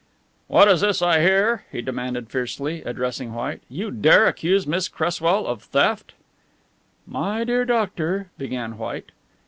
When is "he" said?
1.71-1.79